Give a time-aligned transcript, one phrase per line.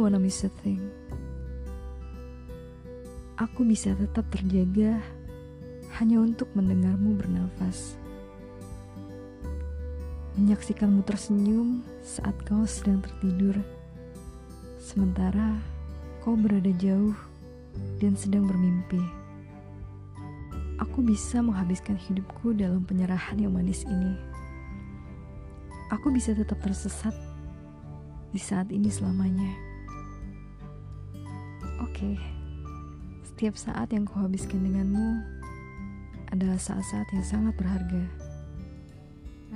[0.00, 0.80] don't wanna miss a thing.
[3.36, 4.96] Aku bisa tetap terjaga
[6.00, 8.00] hanya untuk mendengarmu bernafas.
[10.40, 13.60] Menyaksikanmu tersenyum saat kau sedang tertidur.
[14.80, 15.60] Sementara
[16.24, 17.12] kau berada jauh
[18.00, 19.04] dan sedang bermimpi.
[20.80, 24.16] Aku bisa menghabiskan hidupku dalam penyerahan yang manis ini.
[25.92, 27.12] Aku bisa tetap tersesat
[28.32, 29.69] di saat ini selamanya.
[31.80, 32.20] Oke,
[33.24, 35.24] setiap saat yang kau habiskan denganmu
[36.28, 38.04] adalah saat-saat yang sangat berharga.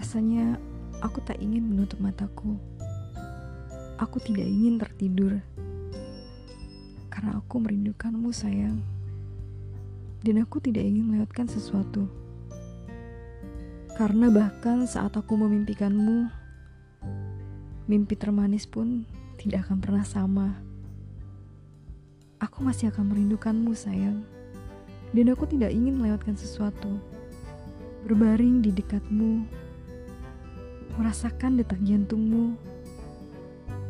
[0.01, 0.57] Rasanya
[1.05, 2.57] aku tak ingin menutup mataku.
[4.01, 5.45] Aku tidak ingin tertidur
[7.13, 8.81] karena aku merindukanmu, sayang.
[10.25, 12.09] Dan aku tidak ingin melewatkan sesuatu.
[13.95, 16.27] Karena bahkan saat aku memimpikanmu,
[17.87, 19.05] mimpi termanis pun
[19.37, 20.64] tidak akan pernah sama.
[22.45, 24.21] Aku masih akan merindukanmu, sayang.
[25.17, 27.01] Dan aku tidak ingin melewatkan sesuatu.
[28.05, 29.49] Berbaring di dekatmu,
[31.01, 32.53] merasakan detak jantungmu,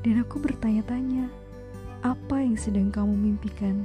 [0.06, 1.26] dan aku bertanya-tanya,
[2.06, 3.82] apa yang sedang kamu mimpikan?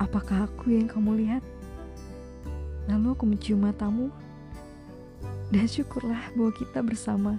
[0.00, 1.44] Apakah aku yang kamu lihat?
[2.88, 4.08] Lalu aku mencium matamu,
[5.52, 7.36] dan syukurlah bahwa kita bersama.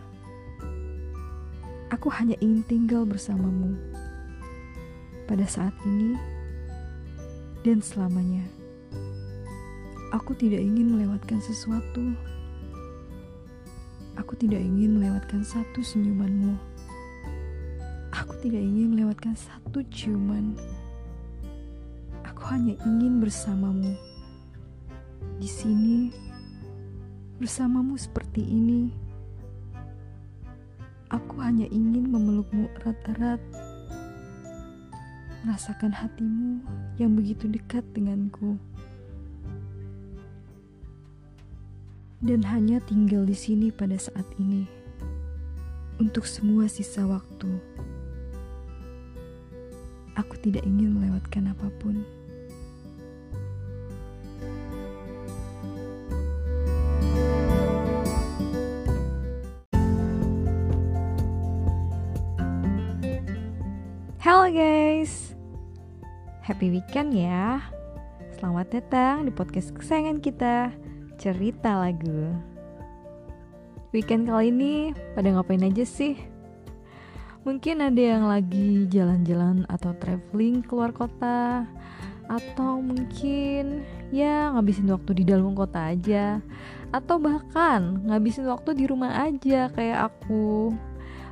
[1.89, 3.88] Aku hanya ingin tinggal bersamamu
[5.29, 6.17] pada saat ini
[7.61, 8.41] dan selamanya.
[10.09, 12.01] Aku tidak ingin melewatkan sesuatu.
[14.17, 16.57] Aku tidak ingin melewatkan satu senyumanmu.
[18.09, 20.57] Aku tidak ingin melewatkan satu ciuman.
[22.25, 23.93] Aku hanya ingin bersamamu.
[25.37, 26.09] Di sini,
[27.37, 28.89] bersamamu seperti ini.
[31.13, 33.68] Aku hanya ingin memelukmu erat-erat.
[35.39, 36.59] Merasakan hatimu
[36.99, 38.59] yang begitu dekat denganku.
[42.19, 44.67] Dan hanya tinggal di sini pada saat ini.
[45.95, 47.47] Untuk semua sisa waktu.
[50.19, 52.18] Aku tidak ingin melewatkan apa pun.
[66.59, 67.63] Happy weekend ya.
[68.35, 70.75] Selamat datang di podcast kesayangan kita,
[71.15, 72.35] cerita lagu.
[73.95, 76.19] Weekend kali ini pada ngapain aja sih?
[77.47, 81.63] Mungkin ada yang lagi jalan-jalan atau traveling keluar kota
[82.27, 86.43] Atau mungkin ya ngabisin waktu di dalam kota aja
[86.91, 90.75] Atau bahkan ngabisin waktu di rumah aja kayak aku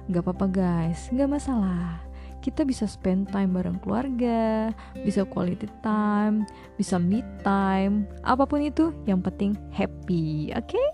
[0.08, 2.07] Gak apa-apa guys, gak masalah
[2.48, 4.72] kita bisa spend time bareng keluarga,
[5.04, 6.48] bisa quality time,
[6.80, 10.72] bisa me time, apa pun itu yang penting happy, oke?
[10.72, 10.88] Okay?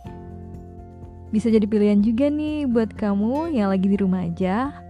[1.30, 4.84] Bisa jadi pilihan juga nih buat kamu yang lagi di rumah aja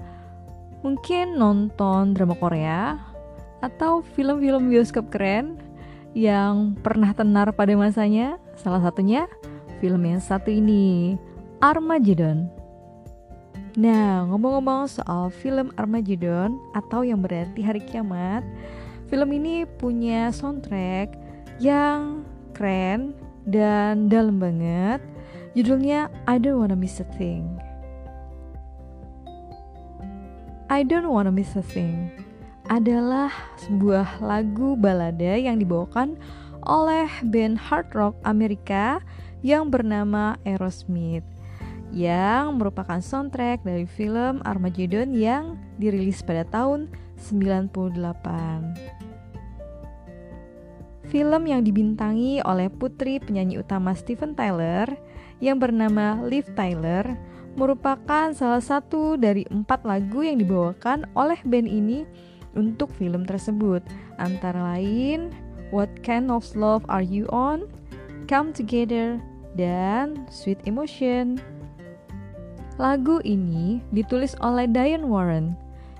[0.84, 3.00] mungkin nonton drama Korea
[3.63, 5.56] atau film-film bioskop keren
[6.12, 8.38] yang pernah tenar pada masanya.
[8.59, 9.25] Salah satunya
[9.80, 11.16] film yang satu ini,
[11.63, 12.62] Armageddon.
[13.73, 18.45] Nah, ngomong-ngomong soal film Armageddon atau yang berarti hari kiamat,
[19.09, 21.17] film ini punya soundtrack
[21.57, 22.22] yang
[22.53, 23.17] keren
[23.50, 25.01] dan dalam banget.
[25.57, 27.50] Judulnya I Don't Wanna Miss a Thing.
[30.69, 32.13] I Don't Wanna Miss a Thing
[32.69, 36.13] adalah sebuah lagu balada yang dibawakan
[36.62, 39.01] oleh band hard rock Amerika
[39.41, 41.32] yang bernama Aerosmith
[41.93, 46.89] yang merupakan soundtrack dari film Armageddon yang dirilis pada tahun
[47.21, 47.69] 98.
[51.13, 54.89] Film yang dibintangi oleh putri penyanyi utama Steven Tyler
[55.37, 57.05] yang bernama Liv Tyler
[57.53, 62.01] merupakan salah satu dari empat lagu yang dibawakan oleh band ini
[62.57, 63.85] untuk film tersebut,
[64.18, 65.29] antara lain
[65.69, 67.69] What Kind of Love Are You On,
[68.25, 69.21] Come Together,
[69.53, 71.52] dan Sweet Emotion.
[72.81, 75.53] Lagu ini ditulis oleh Diane Warren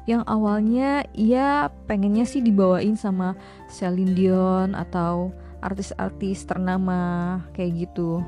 [0.04, 3.38] yang awalnya ia pengennya sih dibawain sama
[3.72, 5.32] Celine Dion atau
[5.64, 8.20] artis-artis ternama kayak gitu.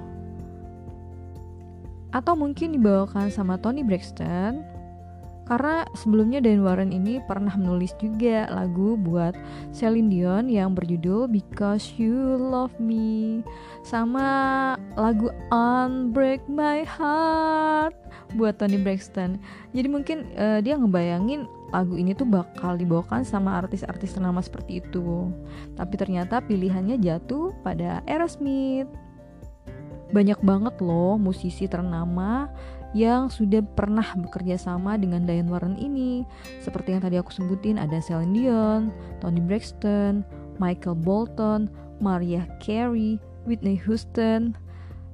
[2.16, 4.75] Atau mungkin dibawakan sama Tony Braxton
[5.46, 9.38] karena sebelumnya Dan Warren ini pernah menulis juga lagu buat
[9.70, 13.46] Celine Dion yang berjudul Because You Love Me
[13.86, 14.26] sama
[14.98, 17.94] lagu Unbreak My Heart
[18.34, 19.38] buat Tony Braxton.
[19.72, 25.30] Jadi mungkin uh, dia ngebayangin lagu ini tuh bakal dibawakan sama artis-artis ternama seperti itu.
[25.78, 28.90] Tapi ternyata pilihannya jatuh pada Aerosmith.
[30.10, 32.48] Banyak banget loh musisi ternama
[32.96, 36.24] yang sudah pernah bekerja sama dengan Diane Warren ini.
[36.64, 38.82] Seperti yang tadi aku sebutin ada Celine Dion,
[39.20, 40.24] Tony Braxton,
[40.64, 41.68] Michael Bolton,
[42.00, 44.56] Mariah Carey, Whitney Houston,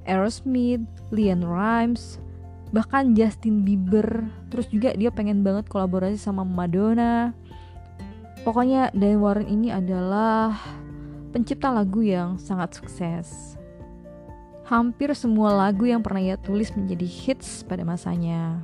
[0.06, 2.22] Aerosmith, Leanne Rimes,
[2.70, 4.30] bahkan Justin Bieber.
[4.54, 7.34] Terus juga dia pengen banget kolaborasi sama Madonna.
[8.46, 10.54] Pokoknya Diane Warren ini adalah
[11.34, 13.61] pencipta lagu yang sangat sukses
[14.72, 18.64] hampir semua lagu yang pernah ia tulis menjadi hits pada masanya.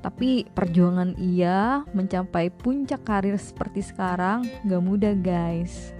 [0.00, 5.92] Tapi perjuangan ia mencapai puncak karir seperti sekarang gak mudah guys.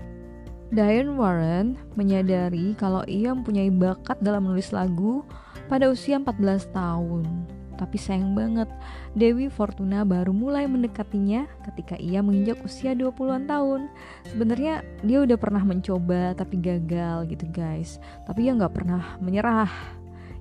[0.73, 5.29] Diane Warren menyadari kalau ia mempunyai bakat dalam menulis lagu
[5.69, 7.58] pada usia 14 tahun.
[7.79, 8.67] Tapi sayang banget,
[9.15, 13.87] Dewi Fortuna baru mulai mendekatinya ketika ia menginjak usia 20-an tahun.
[14.27, 18.03] Sebenarnya dia udah pernah mencoba tapi gagal gitu guys.
[18.27, 19.71] Tapi ia nggak pernah menyerah.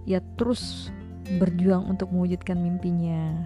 [0.10, 0.90] Ia terus
[1.38, 3.38] berjuang untuk mewujudkan mimpinya.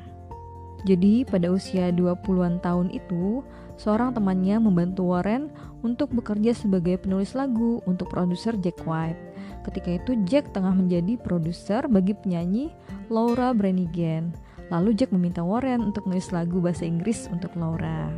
[0.82, 3.46] Jadi pada usia 20-an tahun itu,
[3.78, 5.54] seorang temannya membantu Warren
[5.86, 9.31] untuk bekerja sebagai penulis lagu untuk produser Jack White.
[9.62, 12.74] Ketika itu Jack tengah menjadi produser bagi penyanyi
[13.14, 14.34] Laura Branigan.
[14.74, 18.10] Lalu Jack meminta Warren untuk menulis lagu bahasa Inggris untuk Laura.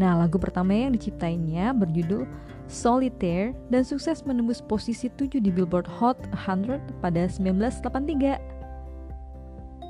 [0.00, 2.24] Nah, lagu pertama yang diciptainya berjudul
[2.64, 8.40] Solitaire dan sukses menembus posisi 7 di Billboard Hot 100 pada 1983.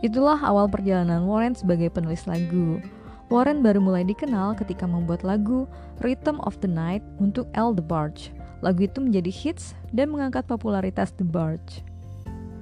[0.02, 2.82] Itulah awal perjalanan Warren sebagai penulis lagu.
[3.30, 5.70] Warren baru mulai dikenal ketika membuat lagu
[6.02, 8.34] Rhythm of the Night untuk El DeBarge.
[8.62, 11.82] Lagu itu menjadi hits dan mengangkat popularitas The Barge.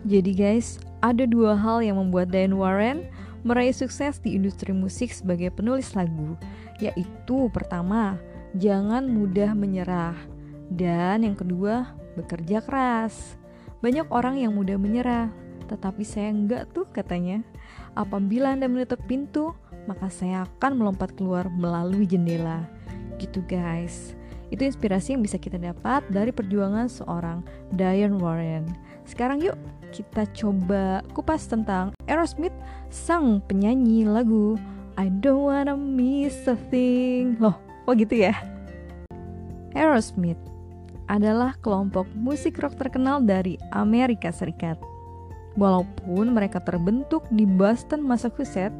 [0.08, 3.04] Jadi guys, ada dua hal yang membuat Diane Warren
[3.44, 6.36] meraih sukses di industri musik sebagai penulis lagu,
[6.80, 8.16] yaitu pertama,
[8.56, 10.16] jangan mudah menyerah,
[10.72, 13.36] dan yang kedua, bekerja keras.
[13.80, 15.32] Banyak orang yang mudah menyerah,
[15.68, 17.40] tetapi saya enggak tuh katanya.
[17.96, 19.56] Apabila Anda menutup pintu,
[19.88, 22.68] maka saya akan melompat keluar melalui jendela.
[23.16, 24.19] Gitu guys.
[24.50, 28.66] Itu inspirasi yang bisa kita dapat dari perjuangan seorang Diane Warren.
[29.06, 29.54] Sekarang yuk
[29.94, 32.54] kita coba kupas tentang Aerosmith,
[32.90, 34.58] sang penyanyi lagu
[34.98, 37.38] I Don't Wanna Miss a Thing.
[37.38, 37.54] Loh,
[37.86, 38.34] kok gitu ya?
[39.72, 40.38] Aerosmith
[41.06, 44.78] adalah kelompok musik rock terkenal dari Amerika Serikat.
[45.58, 48.74] Walaupun mereka terbentuk di Boston, Massachusetts,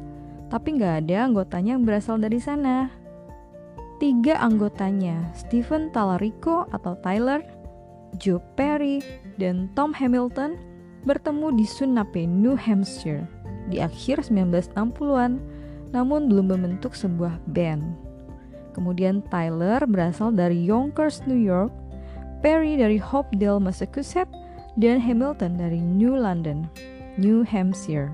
[0.47, 3.00] tapi nggak ada anggotanya yang berasal dari sana.
[4.01, 7.45] Tiga anggotanya, Stephen Talarico atau Tyler,
[8.17, 8.97] Joe Perry,
[9.37, 10.57] dan Tom Hamilton
[11.05, 13.29] bertemu di Sunape, New Hampshire
[13.69, 15.37] di akhir 1960-an,
[15.93, 17.85] namun belum membentuk sebuah band.
[18.73, 21.69] Kemudian Tyler berasal dari Yonkers, New York,
[22.41, 24.33] Perry dari Hopedale, Massachusetts,
[24.81, 26.65] dan Hamilton dari New London,
[27.21, 28.09] New Hampshire.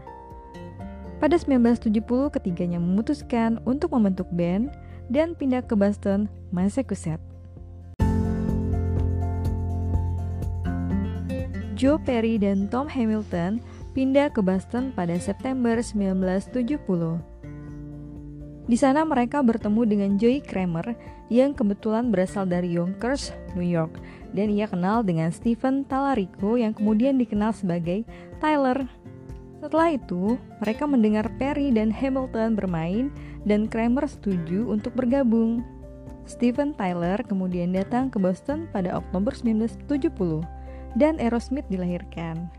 [1.24, 4.68] Pada 1970, ketiganya memutuskan untuk membentuk band
[5.08, 7.24] dan pindah ke Boston, Massachusetts.
[11.78, 13.62] Joe Perry dan Tom Hamilton
[13.94, 17.38] pindah ke Boston pada September 1970.
[18.68, 20.98] Di sana mereka bertemu dengan Joey Kramer
[21.32, 23.96] yang kebetulan berasal dari Yonkers, New York,
[24.36, 28.04] dan ia kenal dengan Stephen Talarico yang kemudian dikenal sebagai
[28.44, 28.90] Tyler.
[29.58, 33.10] Setelah itu, mereka mendengar Perry dan Hamilton bermain
[33.44, 35.66] dan Kramer setuju untuk bergabung.
[36.28, 40.44] Steven Tyler kemudian datang ke Boston pada Oktober 1970
[41.00, 42.52] dan Aerosmith dilahirkan.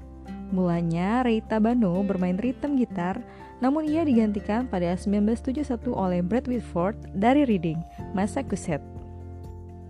[0.48, 3.20] Mulanya Ray Tabano bermain rhythm gitar,
[3.60, 7.78] namun ia digantikan pada 1971 oleh Brad Whitford dari Reading,
[8.16, 8.88] Massachusetts.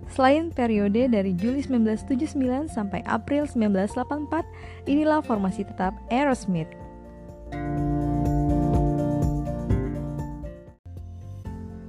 [0.08, 6.87] Selain periode dari Juli 1979 sampai April 1984, inilah formasi tetap Aerosmith.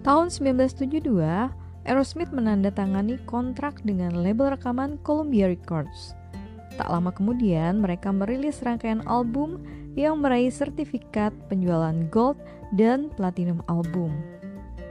[0.09, 1.21] Tahun 1972,
[1.85, 6.17] Aerosmith menandatangani kontrak dengan label rekaman Columbia Records.
[6.81, 9.61] Tak lama kemudian, mereka merilis rangkaian album
[9.93, 12.41] yang meraih sertifikat penjualan gold
[12.73, 14.15] dan platinum album.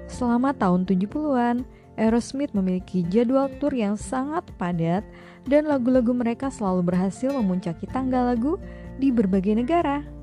[0.07, 1.67] Selama tahun 70-an,
[1.99, 5.03] Aerosmith memiliki jadwal tur yang sangat padat
[5.51, 8.55] dan lagu-lagu mereka selalu berhasil memuncaki tangga lagu
[9.03, 10.18] di berbagai negara.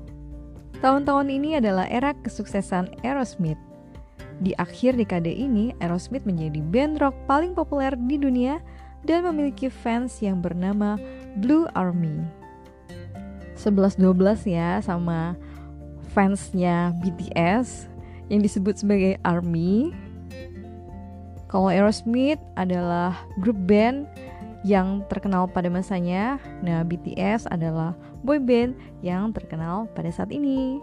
[0.84, 3.58] Tahun-tahun ini adalah era kesuksesan Aerosmith.
[4.44, 8.60] Di akhir dekade ini, Aerosmith menjadi band rock paling populer di dunia
[9.08, 11.00] dan memiliki fans yang bernama
[11.40, 12.20] Blue Army.
[13.56, 15.32] 11-12 ya sama
[16.12, 17.88] fansnya BTS
[18.28, 19.96] yang disebut sebagai ARMY.
[21.48, 24.04] Kalau Aerosmith adalah grup band
[24.66, 26.42] yang terkenal pada masanya.
[26.60, 27.94] Nah, BTS adalah
[28.26, 30.82] boy band yang terkenal pada saat ini.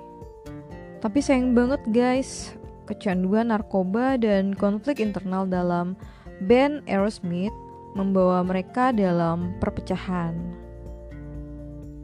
[1.04, 2.56] Tapi sayang banget guys,
[2.88, 6.00] kecanduan narkoba dan konflik internal dalam
[6.48, 7.52] band Aerosmith
[7.94, 10.34] membawa mereka dalam perpecahan.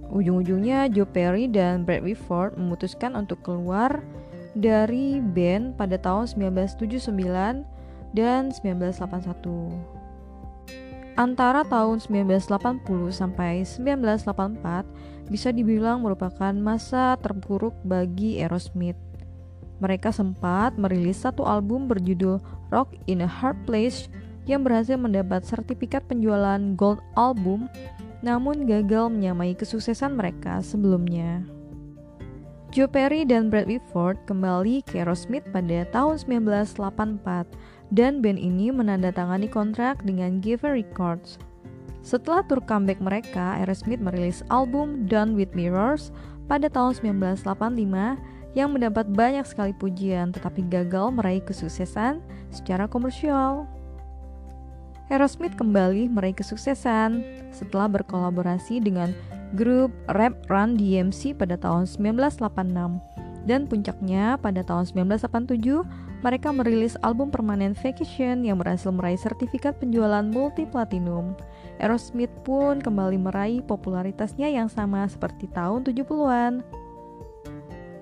[0.10, 4.02] Ujung-ujungnya Joe Perry dan Brad Whitford memutuskan untuk keluar
[4.58, 7.64] dari band pada tahun 1979
[8.18, 10.00] dan 1981.
[11.20, 18.98] Antara tahun 1980 sampai 1984 bisa dibilang merupakan masa terburuk bagi Aerosmith.
[19.80, 22.44] Mereka sempat merilis satu album berjudul
[22.74, 24.12] Rock in a Hard Place
[24.44, 27.70] yang berhasil mendapat sertifikat penjualan gold album
[28.20, 31.46] namun gagal menyamai kesuksesan mereka sebelumnya.
[32.70, 37.50] Joe Perry dan Brad Whitford kembali ke Aerosmith pada tahun 1984
[37.90, 41.42] dan band ini menandatangani kontrak dengan Geffen Records
[42.00, 46.16] setelah tur comeback mereka, Aerosmith merilis album Done With Mirrors
[46.48, 47.44] pada tahun 1985
[48.58, 53.70] yang mendapat banyak sekali pujian tetapi gagal meraih kesuksesan secara komersial.
[55.10, 59.14] Aerosmith kembali meraih kesuksesan setelah berkolaborasi dengan
[59.58, 63.02] grup rap Run DMC pada tahun 1986
[63.50, 70.24] dan puncaknya pada tahun 1987 mereka merilis album permanen Vacation yang berhasil meraih sertifikat penjualan
[70.28, 71.32] multi platinum.
[71.80, 76.60] Aerosmith pun kembali meraih popularitasnya yang sama seperti tahun 70-an.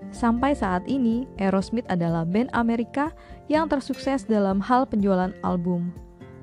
[0.09, 3.13] Sampai saat ini, Aerosmith adalah band Amerika
[3.45, 5.93] yang tersukses dalam hal penjualan album.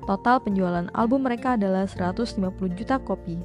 [0.07, 2.39] Total penjualan album mereka adalah 150
[2.77, 3.35] juta kopi.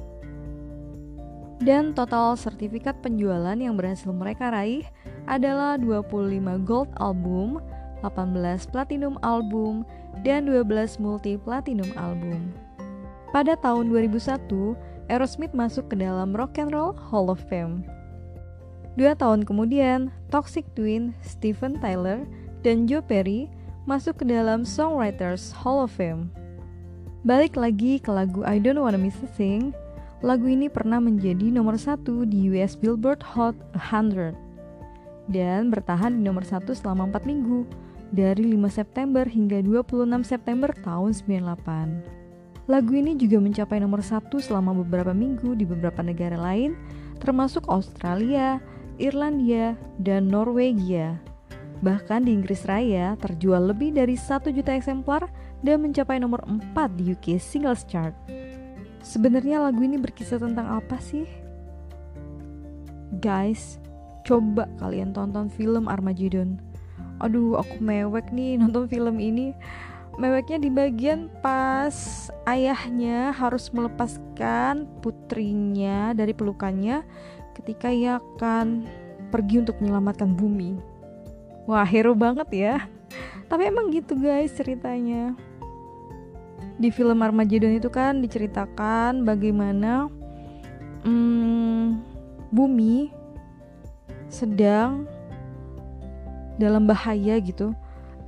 [1.61, 4.87] Dan total sertifikat penjualan yang berhasil mereka raih
[5.29, 7.61] adalah 25 gold album,
[8.03, 9.85] 18 platinum album,
[10.25, 12.51] dan 12 multi platinum album.
[13.31, 14.75] Pada tahun 2001,
[15.07, 17.87] Aerosmith masuk ke dalam Rock and Roll Hall of Fame.
[18.99, 22.27] Dua tahun kemudian, Toxic Twin, Steven Tyler,
[22.59, 23.47] dan Joe Perry
[23.87, 26.27] masuk ke dalam Songwriters Hall of Fame.
[27.23, 29.71] Balik lagi ke lagu I Don't Wanna Miss a Thing,
[30.19, 34.33] lagu ini pernah menjadi nomor satu di US Billboard Hot 100
[35.29, 37.65] dan bertahan di nomor satu selama 4 minggu
[38.11, 42.21] dari 5 September hingga 26 September tahun 98.
[42.69, 46.77] Lagu ini juga mencapai nomor satu selama beberapa minggu di beberapa negara lain,
[47.19, 48.61] termasuk Australia,
[49.01, 51.17] Irlandia, dan Norwegia.
[51.81, 55.25] Bahkan di Inggris Raya terjual lebih dari 1 juta eksemplar
[55.65, 58.13] dan mencapai nomor 4 di UK Singles Chart.
[59.01, 61.25] Sebenarnya lagu ini berkisah tentang apa sih?
[63.17, 63.81] Guys,
[64.21, 66.70] coba kalian tonton film Armageddon.
[67.21, 69.53] Aduh, aku mewek nih nonton film ini
[70.19, 77.05] meweknya di bagian pas ayahnya harus melepaskan putrinya dari pelukannya
[77.55, 78.89] ketika ia akan
[79.31, 80.75] pergi untuk menyelamatkan bumi.
[81.69, 82.75] Wah, hero banget ya.
[83.47, 85.37] Tapi emang gitu guys ceritanya.
[86.81, 90.09] Di film Armageddon itu kan diceritakan bagaimana
[91.05, 92.01] hmm,
[92.49, 93.13] bumi
[94.31, 95.05] sedang
[96.61, 97.73] dalam bahaya gitu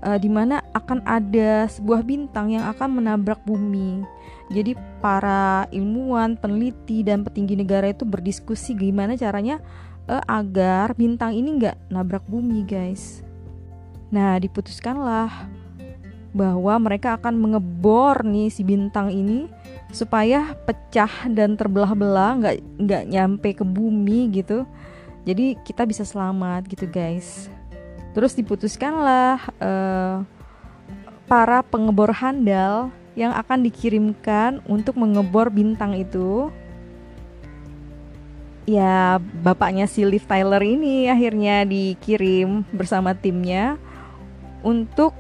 [0.04, 4.04] uh, di mana akan ada sebuah bintang yang akan menabrak bumi.
[4.52, 9.64] Jadi para ilmuwan, peneliti dan petinggi negara itu berdiskusi gimana caranya
[10.12, 13.24] uh, agar bintang ini nggak nabrak bumi, guys.
[14.14, 15.32] Nah, diputuskanlah
[16.34, 19.46] bahwa mereka akan mengebor nih si bintang ini
[19.94, 24.66] supaya pecah dan terbelah-belah nggak nggak nyampe ke bumi gitu
[25.30, 27.54] jadi kita bisa selamat gitu guys
[28.14, 30.22] Terus diputuskanlah uh,
[31.26, 36.54] para pengebor handal yang akan dikirimkan untuk mengebor bintang itu.
[38.64, 43.76] Ya, bapaknya si Liv Tyler ini akhirnya dikirim bersama timnya
[44.64, 45.12] untuk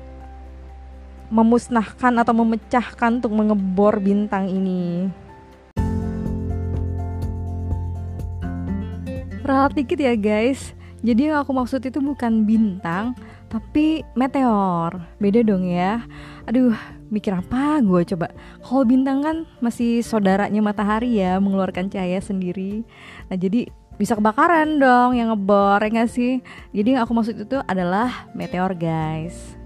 [1.33, 5.09] memusnahkan atau memecahkan untuk mengebor bintang ini.
[9.43, 10.71] Ralat dikit ya guys
[11.03, 13.11] jadi yang aku maksud itu bukan bintang,
[13.51, 15.03] tapi meteor.
[15.19, 15.99] Beda dong ya.
[16.47, 16.71] Aduh,
[17.11, 18.31] mikir apa gue coba.
[18.63, 22.87] Kalau bintang kan masih saudaranya matahari ya, mengeluarkan cahaya sendiri.
[23.27, 23.67] Nah, jadi
[23.99, 26.39] bisa kebakaran dong yang ngebor ya gak sih?
[26.71, 29.59] Jadi yang aku maksud itu adalah meteor guys.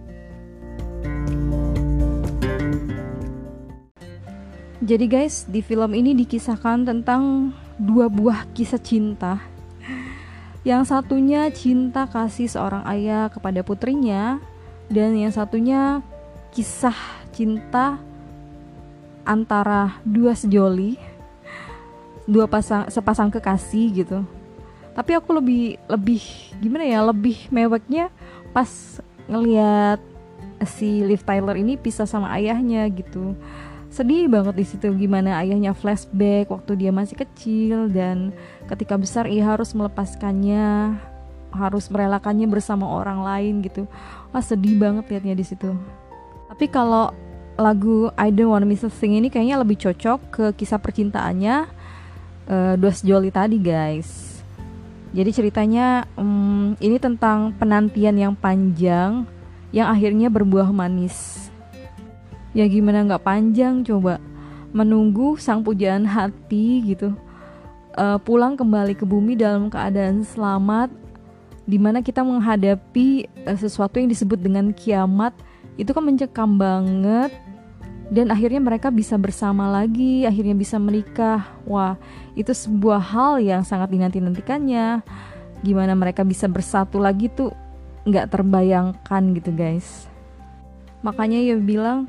[4.82, 9.57] Jadi guys, di film ini dikisahkan tentang dua buah kisah cinta
[10.68, 14.44] Yang satunya cinta kasih seorang ayah kepada putrinya
[14.92, 16.04] dan yang satunya
[16.52, 17.96] kisah cinta
[19.24, 21.00] antara dua sejoli,
[22.28, 24.20] dua pasang sepasang kekasih gitu.
[24.92, 26.24] Tapi aku lebih lebih
[26.60, 28.12] gimana ya, lebih meweknya
[28.52, 29.00] pas
[29.32, 30.04] ngelihat
[30.68, 33.40] si Liv Tyler ini pisah sama ayahnya gitu.
[33.88, 38.36] Sedih banget di situ gimana ayahnya flashback waktu dia masih kecil dan
[38.68, 41.00] ketika besar ia harus melepaskannya,
[41.56, 43.88] harus merelakannya bersama orang lain gitu.
[44.36, 45.72] Wah sedih banget liatnya di situ.
[46.52, 47.16] Tapi kalau
[47.58, 51.56] lagu I Don't Wanna Miss a Thing ini kayaknya lebih cocok ke kisah percintaannya
[52.48, 54.40] uh, dua sejoli tadi guys.
[55.16, 59.26] Jadi ceritanya um, ini tentang penantian yang panjang
[59.72, 61.47] yang akhirnya berbuah manis.
[62.58, 64.18] Ya gimana nggak panjang coba
[64.74, 67.14] menunggu sang pujaan hati gitu
[67.98, 70.90] uh, pulang kembali ke bumi dalam keadaan selamat
[71.68, 75.38] di mana kita menghadapi uh, sesuatu yang disebut dengan kiamat
[75.78, 77.30] itu kan mencekam banget
[78.08, 81.44] dan akhirnya mereka bisa bersama lagi, akhirnya bisa menikah.
[81.68, 82.00] Wah,
[82.40, 85.04] itu sebuah hal yang sangat dinanti-nantikannya.
[85.60, 87.52] Gimana mereka bisa bersatu lagi tuh
[88.08, 90.08] nggak terbayangkan gitu guys.
[91.04, 92.08] Makanya ya bilang,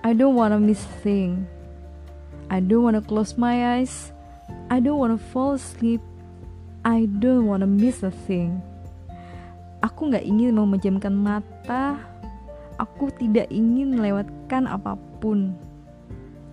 [0.00, 1.44] I don't wanna miss thing.
[2.48, 4.10] I don't wanna close my eyes.
[4.72, 6.00] I don't wanna fall asleep.
[6.82, 8.64] I don't wanna miss a thing.
[9.84, 12.00] Aku nggak ingin memejamkan mata.
[12.80, 15.68] Aku tidak ingin melewatkan apa pun apa pun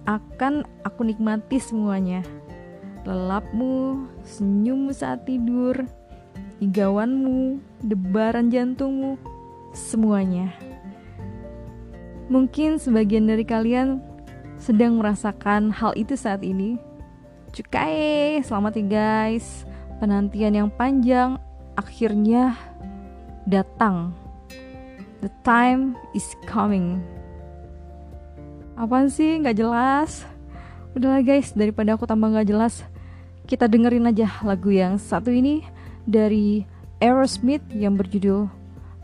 [0.08, 2.24] akan aku nikmati semuanya
[3.08, 5.88] lelapmu, senyummu saat tidur,
[6.60, 9.16] igawanmu, debaran jantungmu,
[9.72, 10.52] semuanya.
[12.28, 14.04] Mungkin sebagian dari kalian
[14.60, 16.76] sedang merasakan hal itu saat ini.
[17.56, 19.64] Cukai, selamat ya guys.
[20.04, 21.40] Penantian yang panjang
[21.80, 22.54] akhirnya
[23.48, 24.12] datang.
[25.24, 27.00] The time is coming.
[28.78, 29.40] Apaan sih?
[29.42, 30.28] Gak jelas.
[30.94, 32.86] Udahlah guys, daripada aku tambah gak jelas,
[33.48, 35.64] kita dengerin aja lagu yang satu ini
[36.04, 36.68] dari
[37.00, 38.52] Aerosmith yang berjudul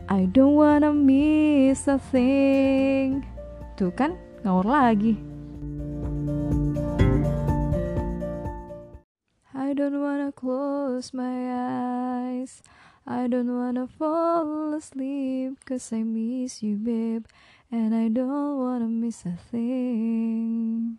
[0.08, 3.24] I Don't Wanna Miss a Thing.
[3.74, 5.16] Tuh kan, ngawur lagi.
[9.56, 12.60] I don't wanna close my eyes.
[13.04, 17.24] I don't wanna fall asleep cause I miss you, babe.
[17.74, 20.98] and I don't wanna miss a thing.